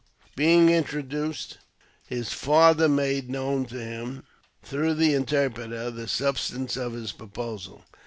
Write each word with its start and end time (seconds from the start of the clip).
Being 0.35 0.69
introduced, 0.69 1.59
his'' 2.07 2.33
father" 2.33 2.89
made 2.89 3.29
known 3.29 3.67
to 3.67 3.77
him, 3.79 4.23
through 4.63 4.95
the 4.95 5.13
interpreter, 5.13 5.91
the 5.91 6.07
substance 6.07 6.75
of 6.75 6.93
his 6.93 7.11
proposal. 7.11 7.85